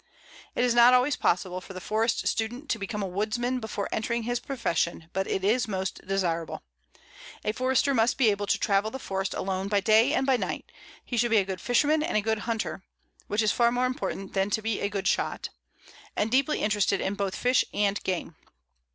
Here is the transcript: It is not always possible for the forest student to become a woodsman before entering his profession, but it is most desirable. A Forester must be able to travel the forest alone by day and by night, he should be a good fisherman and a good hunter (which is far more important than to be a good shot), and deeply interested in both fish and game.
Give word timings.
It 0.55 0.63
is 0.63 0.73
not 0.73 0.95
always 0.95 1.15
possible 1.15 1.61
for 1.61 1.73
the 1.73 1.79
forest 1.79 2.25
student 2.27 2.71
to 2.71 2.79
become 2.79 3.03
a 3.03 3.07
woodsman 3.07 3.59
before 3.59 3.87
entering 3.91 4.23
his 4.23 4.39
profession, 4.39 5.11
but 5.13 5.27
it 5.27 5.43
is 5.43 5.67
most 5.67 6.01
desirable. 6.07 6.63
A 7.45 7.51
Forester 7.51 7.93
must 7.93 8.17
be 8.17 8.31
able 8.31 8.47
to 8.47 8.57
travel 8.57 8.89
the 8.89 8.97
forest 8.97 9.35
alone 9.35 9.67
by 9.67 9.79
day 9.79 10.13
and 10.15 10.25
by 10.25 10.37
night, 10.37 10.71
he 11.05 11.17
should 11.17 11.29
be 11.29 11.37
a 11.37 11.45
good 11.45 11.61
fisherman 11.61 12.01
and 12.01 12.17
a 12.17 12.21
good 12.21 12.39
hunter 12.49 12.83
(which 13.27 13.43
is 13.43 13.51
far 13.51 13.71
more 13.71 13.85
important 13.85 14.33
than 14.33 14.49
to 14.49 14.61
be 14.63 14.79
a 14.81 14.89
good 14.89 15.07
shot), 15.07 15.49
and 16.15 16.31
deeply 16.31 16.61
interested 16.63 16.99
in 16.99 17.13
both 17.13 17.35
fish 17.35 17.63
and 17.71 18.01
game. 18.01 18.35